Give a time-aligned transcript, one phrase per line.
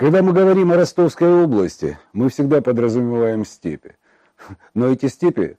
[0.00, 3.96] Когда мы говорим о Ростовской области, мы всегда подразумеваем степи.
[4.72, 5.58] Но эти степи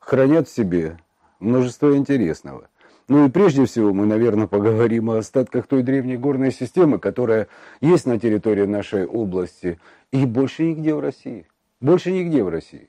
[0.00, 0.98] хранят в себе
[1.38, 2.68] множество интересного.
[3.06, 7.46] Ну и прежде всего мы, наверное, поговорим о остатках той древней горной системы, которая
[7.80, 9.78] есть на территории нашей области
[10.10, 11.46] и больше нигде в России.
[11.80, 12.88] Больше нигде в России.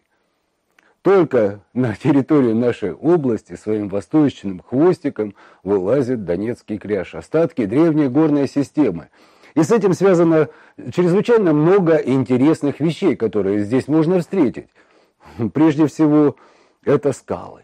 [1.04, 9.10] Только на территории нашей области своим восточным хвостиком вылазит Донецкий кряж, остатки древней горной системы.
[9.58, 10.50] И с этим связано
[10.94, 14.68] чрезвычайно много интересных вещей, которые здесь можно встретить.
[15.52, 16.36] Прежде всего,
[16.86, 17.64] это скалы.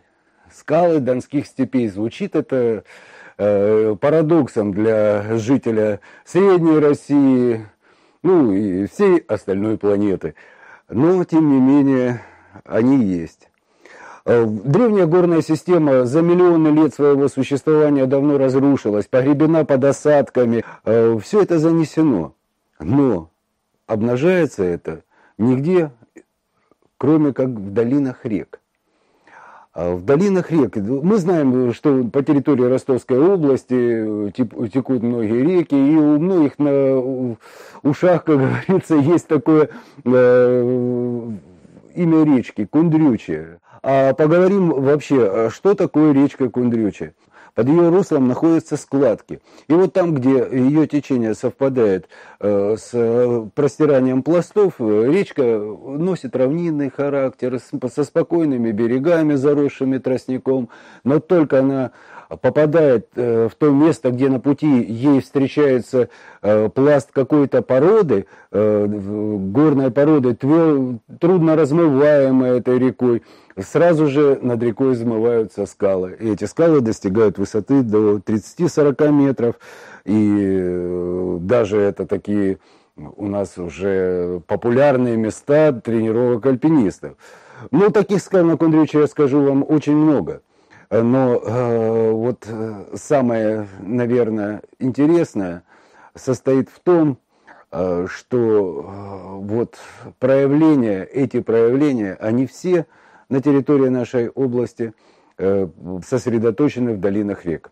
[0.52, 1.88] Скалы донских степей.
[1.90, 2.84] Звучит это
[3.38, 7.68] э, парадоксом для жителя Средней России,
[8.24, 10.34] ну и всей остальной планеты.
[10.90, 12.24] Но, тем не менее,
[12.66, 13.50] они есть.
[14.26, 20.64] Э, древняя горная система за миллионы лет своего существования давно разрушилась, погребена под осадками.
[20.86, 22.34] Э, Все это занесено.
[22.80, 23.30] Но
[23.86, 25.04] обнажается это
[25.38, 25.92] нигде,
[26.98, 28.62] кроме как в долинах рек.
[29.74, 35.96] А в долинах рек, мы знаем, что по территории Ростовской области текут многие реки, и
[35.98, 37.36] у многих на
[37.82, 39.70] ушах, как говорится, есть такое
[40.06, 41.32] э,
[41.96, 43.60] имя речки, Кундрючая.
[43.82, 47.14] А поговорим вообще, что такое речка Кундрючая.
[47.56, 49.40] Под ее руслом находятся складки.
[49.68, 52.08] И вот там, где ее течение совпадает
[52.40, 57.60] э, с простиранием пластов, речка носит равнинный характер,
[57.94, 60.70] со спокойными берегами, заросшими тростником.
[61.04, 61.92] Но только она
[62.30, 66.10] попадает э, в то место, где на пути ей встречается
[66.42, 73.24] э, пласт какой-то породы, э, горной породы, трудно размываемой этой рекой,
[73.60, 76.16] сразу же над рекой измываются скалы.
[76.20, 79.56] И эти скалы достигают высоты до 30-40 метров,
[80.06, 82.60] и даже это такие
[82.96, 87.14] у нас уже популярные места тренировок альпинистов.
[87.72, 90.42] Ну, таких скал на Кундрюче, я скажу вам, очень много–
[91.02, 95.64] но э, вот э, самое, наверное, интересное
[96.14, 97.18] состоит в том,
[97.72, 99.78] э, что э, вот
[100.20, 102.86] проявления, эти проявления, они все
[103.30, 104.94] на территории нашей области
[105.38, 105.68] э,
[106.06, 107.72] сосредоточены в долинах рек.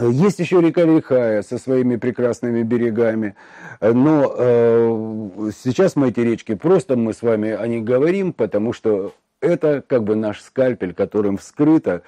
[0.00, 3.34] Есть еще река Лихая со своими прекрасными берегами,
[3.80, 9.12] но э, сейчас мы эти речки просто мы с вами о них говорим, потому что
[9.42, 12.02] это как бы наш скальпель, которым вскрыта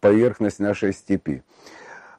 [0.00, 1.42] поверхность нашей степи.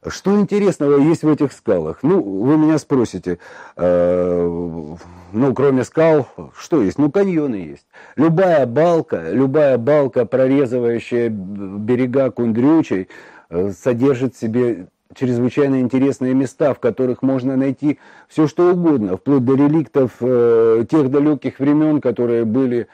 [0.06, 2.00] Что интересного есть в этих скалах?
[2.04, 3.40] Ну, вы меня спросите,
[3.76, 4.96] э,
[5.32, 7.00] ну, кроме скал, что есть?
[7.00, 7.88] Ну, каньоны есть.
[8.16, 13.10] Любая балка, любая балка, прорезывающая берега Кундрючей,
[13.50, 19.44] э, содержит в себе чрезвычайно интересные места, в которых можно найти все, что угодно, вплоть
[19.44, 22.88] до реликтов э, тех далеких времен, которые были...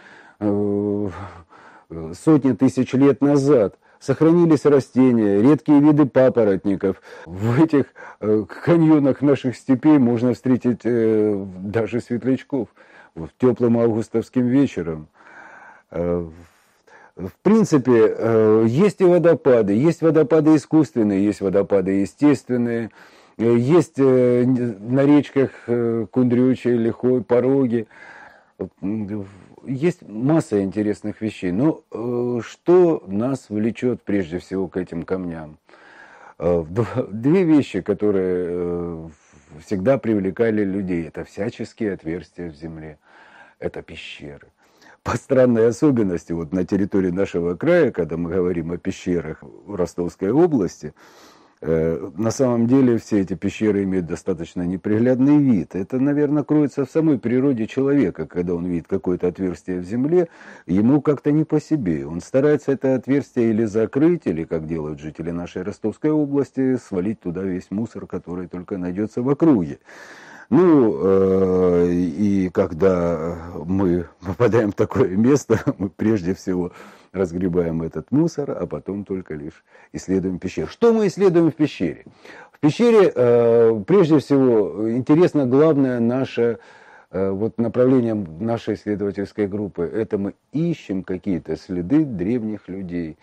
[2.14, 3.76] сотни тысяч лет назад.
[4.00, 7.02] Сохранились растения, редкие виды папоротников.
[7.26, 7.86] В этих
[8.20, 12.68] э, каньонах наших степей можно встретить э, даже светлячков
[13.16, 15.08] вот, теплым августовским вечером.
[15.90, 16.28] Э,
[17.16, 19.74] в принципе, есть и водопады.
[19.74, 22.90] Есть водопады искусственные, есть водопады естественные.
[23.38, 27.88] Есть на речках Кундрючей, Лихой, Пороги
[29.66, 35.58] есть масса интересных вещей, но э, что нас влечет прежде всего к этим камням?
[36.40, 36.64] Э,
[37.10, 39.10] две вещи, которые э,
[39.66, 42.98] всегда привлекали людей, это всяческие отверстия в земле,
[43.60, 44.48] это пещеры.
[45.04, 50.32] По странной особенности, вот на территории нашего края, когда мы говорим о пещерах в Ростовской
[50.32, 50.94] области,
[51.66, 55.76] на самом деле все эти пещеры имеют достаточно неприглядный вид.
[55.76, 60.28] Это, наверное, кроется в самой природе человека, когда он видит какое-то отверстие в земле,
[60.66, 62.06] ему как-то не по себе.
[62.06, 67.44] Он старается это отверстие или закрыть, или, как делают жители нашей Ростовской области, свалить туда
[67.44, 69.80] весь мусор, который только найдется в округе.
[70.50, 76.72] Ну, э, и когда мы попадаем в такое место, мы прежде всего
[77.12, 79.64] разгребаем этот мусор, а потом только лишь
[79.94, 80.68] исследуем пещеру.
[80.68, 82.06] Что мы исследуем в пещере?
[82.52, 86.60] В пещере, э, прежде всего, интересно главное наше
[87.12, 89.84] э, вот направление нашей исследовательской группы.
[89.84, 93.18] Это мы ищем какие-то следы древних людей.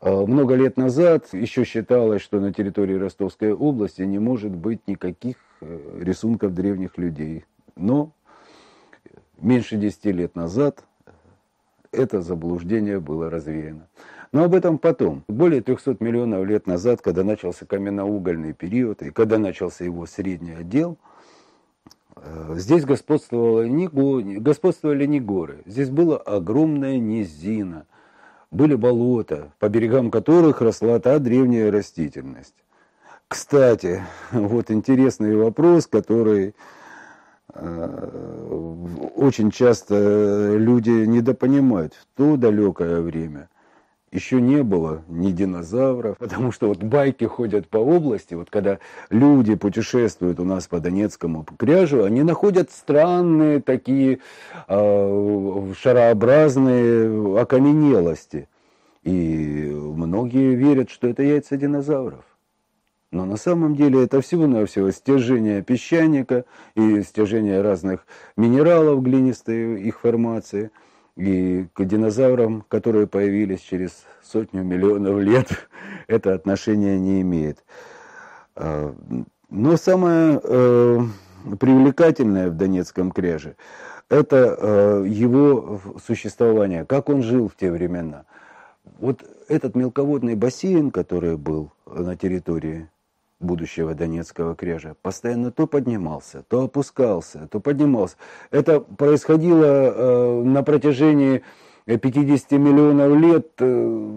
[0.00, 5.36] Э, много лет назад еще считалось, что на территории Ростовской области не может быть никаких
[5.60, 7.44] рисунков древних людей.
[7.76, 8.12] Но
[9.38, 10.84] меньше 10 лет назад
[11.92, 13.88] это заблуждение было развеяно.
[14.32, 15.24] Но об этом потом.
[15.26, 20.98] Более 300 миллионов лет назад, когда начался каменноугольный период, и когда начался его средний отдел,
[22.14, 24.20] э, здесь господствовало не го...
[24.22, 27.86] господствовали не горы, здесь была огромная низина,
[28.50, 32.54] были болота, по берегам которых росла та древняя растительность.
[33.28, 34.02] Кстати,
[34.32, 36.54] вот интересный вопрос, который
[37.54, 43.48] э, очень часто люди недопонимают в то далекое время–
[44.12, 48.78] еще не было ни динозавров, потому что вот байки ходят по области, вот когда
[49.08, 54.18] люди путешествуют у нас по Донецкому кряжу, они находят странные такие
[54.66, 58.48] э, шарообразные окаменелости.
[59.04, 62.24] И многие верят, что это яйца динозавров.
[63.12, 68.06] Но на самом деле это всего-навсего стяжение песчаника и стяжение разных
[68.36, 70.70] минералов глинистой их формации–
[71.16, 75.68] и к динозаврам, которые появились через сотню миллионов лет,
[76.06, 77.64] это отношение не имеет.
[78.56, 78.94] А,
[79.48, 80.98] но самое э,
[81.58, 83.56] привлекательное в Донецком кряже–
[84.10, 88.24] это э, его существование, как он жил в те времена.
[88.98, 92.88] Вот этот мелководный бассейн, который был на территории
[93.40, 98.16] будущего Донецкого кряжа постоянно то поднимался, то опускался, то поднимался.
[98.50, 101.42] Это происходило э, на протяжении
[101.86, 104.10] 50 миллионов лет, э,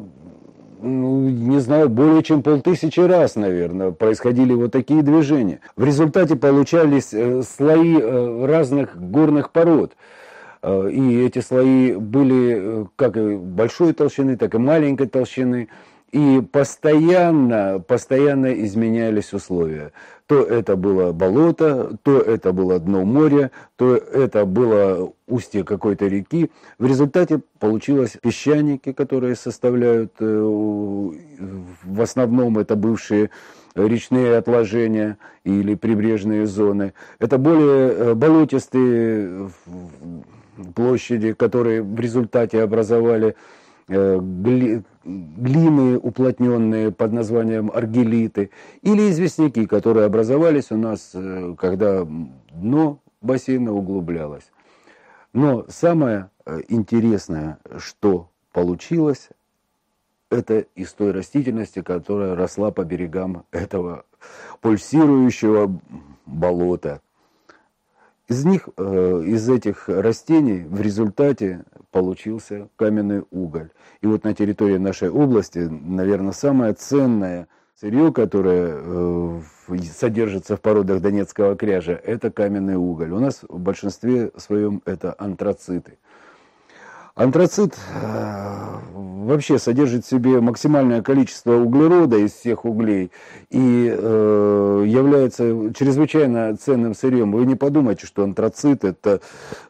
[0.81, 5.61] ну, не знаю, более чем полтысячи раз, наверное, происходили вот такие движения.
[5.77, 9.93] В результате получались э, слои э, разных горных пород.
[10.61, 15.69] Э, и эти слои были э, как и большой толщины, так и маленькой толщины.
[16.13, 19.91] И постоянно, постоянно изменялись условия.
[20.27, 26.51] То это было болото, то это было дно моря, то это было устье какой-то реки.
[26.77, 30.23] В результате получилось песчаники, которые составляют, э,
[31.83, 33.31] в основном это бывшие
[33.73, 36.93] речные отложения или прибрежные зоны.
[37.17, 39.49] Это более э, болотистые
[40.75, 43.35] площади, которые в результате образовали
[43.89, 44.17] Э,
[45.03, 48.49] глины уплотненные под названием аргелиты,
[48.81, 52.07] или известняки, которые образовались у нас, э, когда
[52.53, 54.49] дно бассейна углублялось.
[55.33, 59.29] Но самое э, интересное, что получилось,
[60.29, 64.05] это из той растительности, которая росла по берегам этого
[64.61, 65.77] пульсирующего
[66.25, 67.01] болота.
[68.33, 73.69] Из них, из этих растений в результате получился каменный уголь.
[74.01, 77.47] И вот на территории нашей области, наверное, самое ценное
[77.79, 79.41] сырье, которое э,
[79.83, 83.11] содержится в породах Донецкого кряжа, это каменный уголь.
[83.11, 85.99] У нас в большинстве своем это антрациты.
[87.15, 88.63] Антрацит э,
[89.23, 93.11] вообще содержит в себе максимальное количество углерода из всех углей
[93.51, 97.31] и э, является чрезвычайно ценным сырьем.
[97.31, 99.21] Вы не подумайте, что антрацит это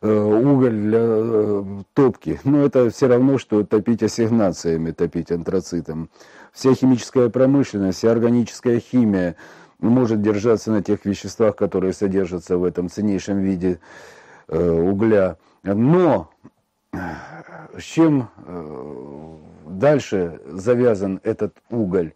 [0.02, 1.64] э, уголь для э,
[1.94, 2.40] топки.
[2.46, 6.10] Но это все равно, что топить ассигнациями, топить антрацитом.
[6.54, 9.36] Вся химическая промышленность, вся органическая химия
[9.80, 13.80] может держаться на тех веществах, которые содержатся в этом ценнейшем виде
[14.48, 15.36] э, угля.
[15.64, 16.30] Но
[16.94, 19.38] с чем э,
[19.68, 22.14] дальше завязан этот уголь?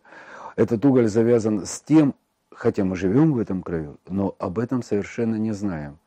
[0.56, 2.16] Этот уголь завязан с тем,
[2.52, 5.98] хотя мы живем в этом краю, но об этом совершенно не знаем.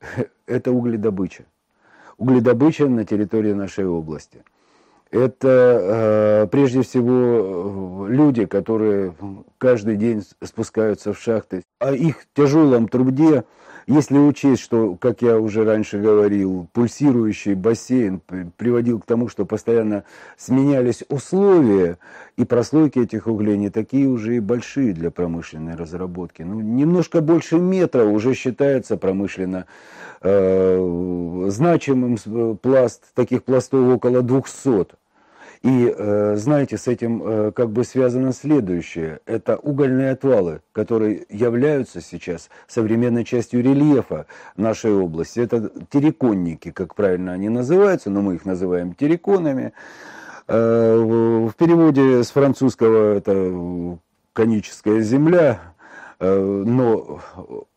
[0.46, 1.44] Это угледобыча.
[2.16, 4.44] Угледобыча на территории нашей области.
[5.10, 9.14] Это э, прежде всего люди, которые
[9.58, 11.62] каждый день спускаются в шахты.
[11.78, 13.44] О их тяжелом труде
[13.86, 18.20] если учесть, что, как я уже раньше говорил, пульсирующий бассейн
[18.56, 20.04] приводил к тому, что постоянно
[20.36, 21.98] сменялись условия,
[22.36, 26.42] и прослойки этих углей не такие уже и большие для промышленной разработки.
[26.42, 29.66] Ну, немножко больше метра уже считается промышленно
[30.20, 32.16] э, значимым
[32.56, 35.03] пласт, таких пластов около 200.
[35.64, 39.20] И э, знаете, с этим э, как бы связано следующее.
[39.24, 44.26] Это угольные отвалы, которые являются сейчас современной частью рельефа
[44.58, 45.40] нашей области.
[45.40, 49.72] Это терриконники, как правильно они называются, но мы их называем терриконами.
[50.48, 53.98] Э, в переводе с французского это
[54.34, 55.60] коническая земля,
[56.20, 57.20] но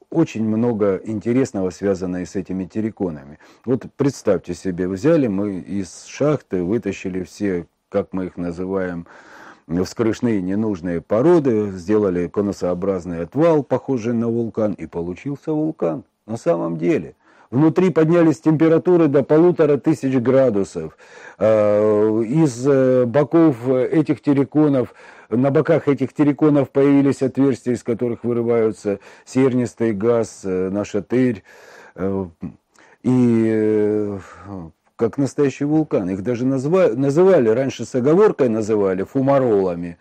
[0.09, 3.39] очень много интересного связано и с этими терриконами.
[3.63, 9.07] Вот представьте себе, взяли мы из шахты, вытащили все как мы их называем,
[9.67, 16.03] вскрышные ненужные породы, сделали конусообразный отвал, похожий на вулкан, и получился вулкан.
[16.25, 17.15] На самом деле.
[17.49, 20.97] Внутри поднялись температуры до полутора тысяч градусов.
[21.39, 24.93] Э, из э, боков этих терриконов
[25.29, 31.43] на боках этих терриконов появились отверстия, из которых вырываются сернистый газ, нашатырь.
[33.03, 34.17] И
[34.97, 36.09] как настоящий вулкан.
[36.09, 39.97] Их даже называли, называли раньше с оговоркой называли фумаролами.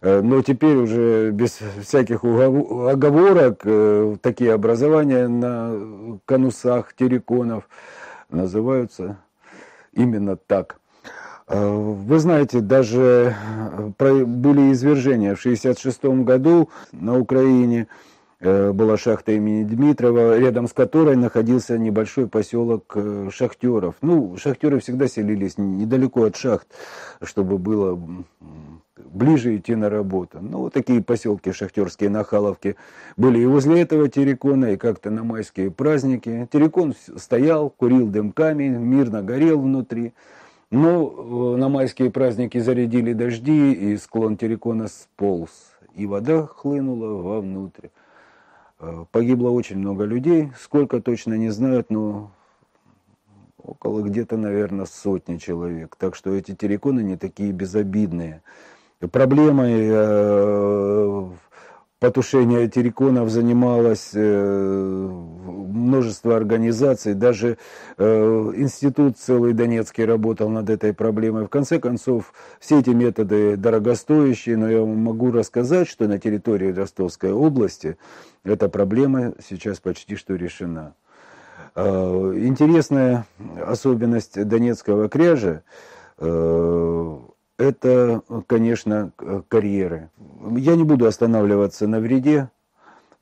[0.00, 7.68] Э, но теперь уже без всяких оговорок э, такие образования на конусах терриконов
[8.30, 9.18] называются
[9.92, 10.78] именно так.
[11.48, 13.34] Э, вы знаете, даже
[13.98, 17.88] были извержения в 1966 году на Украине,
[18.72, 23.96] была шахта имени Дмитрова, рядом с которой находился небольшой поселок э, шахтеров.
[24.02, 26.68] Ну, шахтеры всегда селились недалеко от шахт,
[27.22, 27.98] чтобы было
[28.96, 30.38] ближе идти на работу.
[30.40, 32.76] Ну, вот такие поселки шахтерские, нахаловки
[33.16, 36.48] были и возле этого террикона, и как-то на майские праздники.
[36.52, 40.12] Террикон стоял, курил дымками, мирно горел внутри.
[40.70, 45.50] Но э, на майские праздники зарядили дожди, и склон террикона сполз,
[45.94, 47.88] и вода хлынула вовнутрь.
[48.78, 52.30] Э, погибло очень много людей, сколько точно не знают, но
[53.58, 55.96] около где-то, наверное, сотни человек.
[55.96, 58.42] Так что эти терриконы не такие безобидные.
[59.12, 61.30] Проблемой э,
[61.98, 67.56] потушения терриконов занималось э, множество организаций, даже
[67.96, 71.46] э, институт целый Донецкий работал над этой проблемой.
[71.46, 77.32] В конце концов, все эти методы дорогостоящие, но я могу рассказать, что на территории Ростовской
[77.32, 77.96] области
[78.44, 80.94] эта проблема сейчас почти что решена.
[81.74, 83.26] Э, интересная
[83.66, 85.62] особенность Донецкого кряжа
[87.58, 89.12] это, конечно,
[89.48, 90.10] карьеры.
[90.56, 92.50] Я не буду останавливаться на вреде.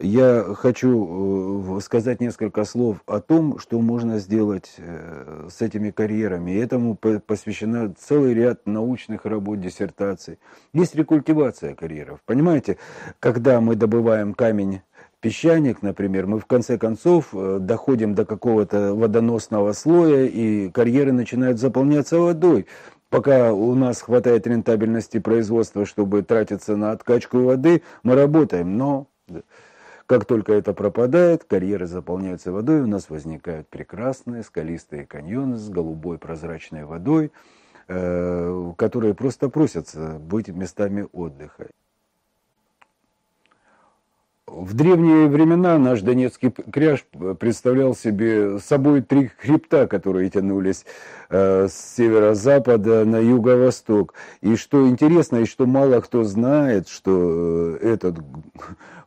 [0.01, 6.51] Я хочу э, сказать несколько слов о том, что можно сделать э, с этими карьерами.
[6.51, 10.41] И этому посвящена целый ряд научных работ, диссертаций.
[10.73, 12.19] Есть рекультивация карьеров.
[12.27, 12.77] Понимаете,
[13.21, 14.81] когда мы добываем камень
[15.25, 21.59] песчаник, например, мы в конце концов э, доходим до какого-то водоносного слоя, и карьеры начинают
[21.59, 22.67] заполняться водой.
[23.15, 28.77] Пока у нас хватает рентабельности производства, чтобы тратиться на откачку воды, мы работаем.
[28.77, 29.07] Но
[30.07, 36.19] как только это пропадает, карьеры заполняются водой, у нас возникают прекрасные скалистые каньоны с голубой
[36.19, 37.31] прозрачной водой,
[37.87, 41.69] э, которые просто просятся быть местами отдыха.
[44.47, 47.07] В древние времена наш Донецкий кряж
[47.41, 50.85] представлял себе собой три хребта, которые тянулись
[51.31, 54.13] э, с северо-запада на юго-восток.
[54.43, 58.19] И что интересно, и что мало кто знает, что э, этот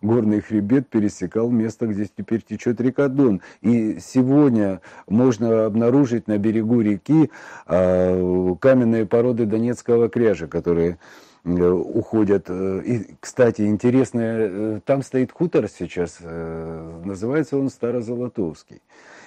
[0.02, 3.42] горный хребет пересекал место, где теперь течет река Дон.
[3.62, 7.30] И сегодня можно обнаружить на берегу реки
[7.68, 12.46] э, каменные породы Донецкого кряжа, которые Э, уходят.
[12.50, 18.82] Э, и, кстати, интересное, э, там стоит хутор сейчас, называется он Старозолотовский.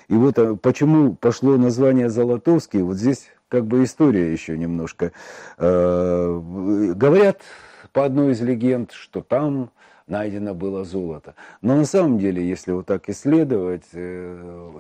[0.09, 5.13] И вот почему пошло название Золотовский, вот здесь как бы история еще немножко.
[5.57, 7.43] Говорят
[7.93, 9.71] по одной из легенд, что там
[10.11, 11.35] найдено было золото.
[11.63, 13.89] Но на самом деле, если вот так исследовать,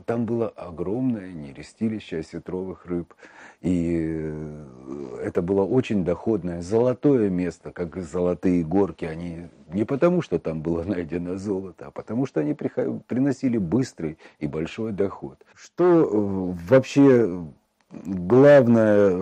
[0.06, 3.14] там было огромное нерестилище осетровых рыб.
[3.62, 4.34] И
[5.22, 9.04] это было очень доходное, золотое место, как золотые горки.
[9.04, 14.46] Они не потому, что там было найдено золото, а потому, что они приносили быстрый и
[14.46, 15.38] большой доход.
[15.54, 17.44] Что э, вообще
[17.90, 19.16] главное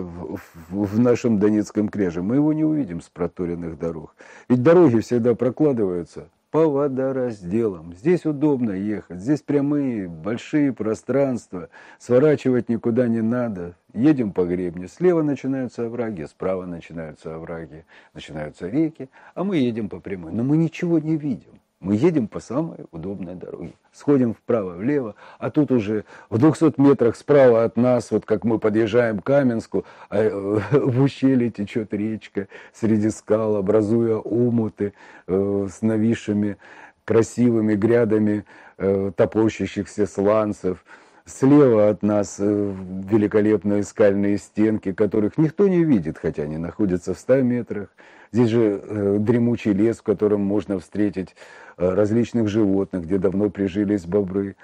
[0.69, 2.21] в нашем Донецком креже?
[2.21, 4.15] Мы его не увидим с проторенных дорог.
[4.47, 7.93] Ведь дороги всегда прокладываются по водоразделам.
[7.93, 13.75] Здесь удобно ехать, здесь прямые, большие пространства, сворачивать никуда не надо.
[13.93, 19.99] Едем по гребне, слева начинаются овраги, справа начинаются овраги, начинаются реки, а мы едем по
[19.99, 20.31] прямой.
[20.31, 21.58] Но мы ничего не видим.
[21.79, 23.71] Мы едем по самой удобной дороге.
[23.93, 29.19] Сходим вправо-влево, а тут уже в 200 метрах справа от нас, вот как мы подъезжаем
[29.19, 30.29] к Каменску, а, э,
[30.71, 34.93] в ущелье течет речка среди скал, образуя умуты
[35.27, 36.57] э, с нависшими
[37.05, 38.43] красивыми грядами
[38.77, 40.83] э, топорщащихся сланцев.
[41.29, 47.41] Слева от нас великолепные скальные стенки, которых никто не видит, хотя они находятся в 100
[47.41, 47.89] метрах.
[48.31, 51.35] Здесь же э, дремучий лес, в котором можно встретить
[51.77, 54.55] э, различных животных, где давно прижились бобры.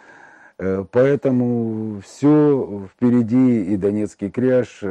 [0.58, 4.82] Э, поэтому все впереди и Донецкий кряж,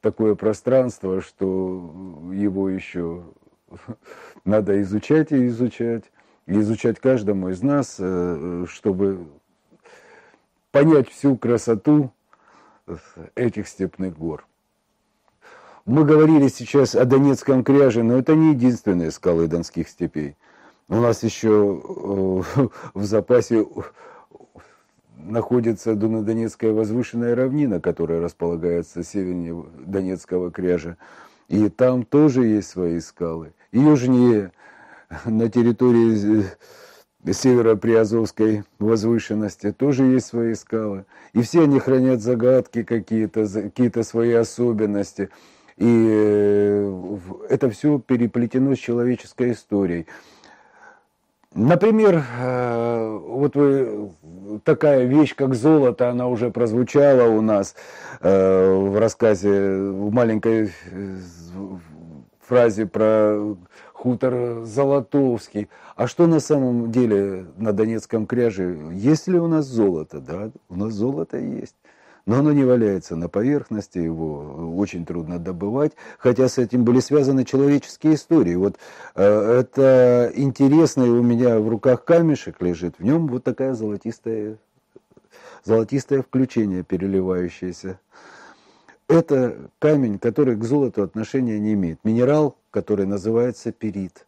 [0.00, 3.24] такое пространство, что его еще
[4.44, 6.04] надо изучать и изучать,
[6.46, 7.94] и изучать каждому из нас,
[8.68, 9.26] чтобы
[10.74, 12.10] понять всю красоту
[13.36, 14.44] этих степных гор.
[15.84, 20.36] Мы говорили сейчас о Донецком кряже, но это не единственные скалы Донских степей.
[20.88, 23.64] У нас еще э, в запасе
[25.16, 30.96] находится Донецкая возвышенная равнина, которая располагается севернее Донецкого кряжа.
[31.46, 33.52] И там тоже есть свои скалы.
[33.70, 34.50] И южнее,
[35.24, 36.46] на территории
[37.32, 41.06] северо-приазовской возвышенности тоже есть свои скалы.
[41.32, 45.30] И все они хранят загадки какие-то, какие-то свои особенности.
[45.76, 47.16] И э,
[47.48, 50.06] это все переплетено с человеческой историей.
[51.54, 54.10] Например, э, вот вы,
[54.64, 57.74] такая вещь, как золото, она уже прозвучала у нас
[58.20, 60.72] э, в рассказе, в маленькой
[62.40, 63.56] фразе про
[64.04, 65.70] хутор Золотовский.
[65.96, 68.90] А что на самом деле на Донецком кряже?
[68.92, 70.20] Есть ли у нас золото?
[70.20, 71.74] Да, у нас золото есть.
[72.26, 77.46] Но оно не валяется на поверхности, его очень трудно добывать, хотя с этим были связаны
[77.46, 78.54] человеческие истории.
[78.56, 78.76] Вот
[79.14, 84.58] э, это интересный у меня в руках камешек лежит, в нем вот такая золотистая,
[85.64, 87.98] золотистое включение переливающееся.
[89.08, 92.02] Это камень, который к золоту отношения не имеет.
[92.04, 94.26] Минерал, который называется перит.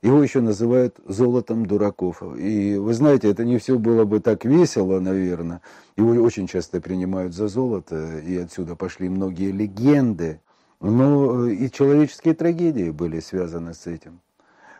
[0.00, 2.22] Его еще называют золотом дураков.
[2.36, 5.60] И вы знаете, это не все было бы так весело, наверное.
[5.96, 10.40] Его очень часто принимают за золото, и отсюда пошли многие легенды.
[10.80, 14.20] Но э, и человеческие трагедии были связаны с этим.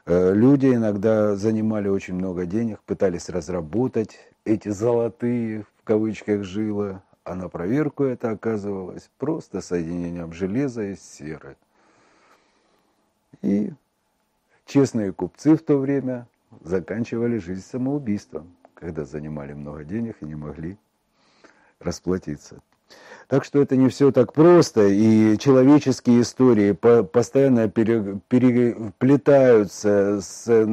[0.06, 7.34] Э, люди иногда занимали очень много денег, пытались разработать эти золотые, в кавычках, жилы, а
[7.34, 11.56] на проверку это оказывалось просто соединением железа и серы.
[13.42, 13.70] И
[14.64, 16.26] честные купцы в то время
[16.62, 20.78] заканчивали жизнь самоубийством, когда занимали много денег и не могли
[21.80, 22.62] расплатиться.
[23.26, 30.66] Так что это не все так просто, и человеческие истории постоянно переплетаются с,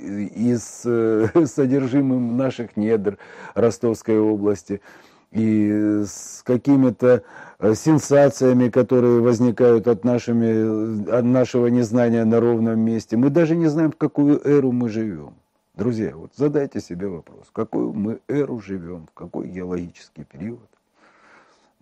[0.00, 3.18] и с содержимым наших недр
[3.54, 4.80] Ростовской области–
[5.32, 7.22] и с какими-то
[7.58, 13.16] э, сенсациями, которые возникают от, нашими, от нашего незнания на ровном месте.
[13.16, 15.34] Мы даже не знаем, в какую эру мы живем.
[15.74, 20.68] Друзья, вот задайте себе вопрос, в какую мы эру живем, в какой геологический период.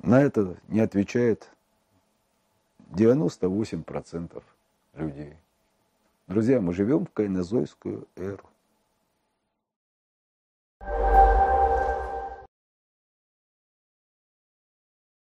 [0.02, 1.48] На это не отвечает
[2.92, 4.42] 98%
[4.94, 5.34] людей.
[6.26, 8.44] Друзья, мы живем в кайнозойскую эру.